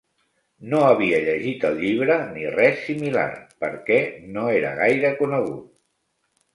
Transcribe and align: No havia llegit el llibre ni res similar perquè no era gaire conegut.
No 0.69 0.79
havia 0.85 1.19
llegit 1.27 1.67
el 1.69 1.77
llibre 1.83 2.17
ni 2.31 2.47
res 2.57 2.83
similar 2.89 3.29
perquè 3.63 4.03
no 4.35 4.51
era 4.59 4.77
gaire 4.85 5.17
conegut. 5.25 5.75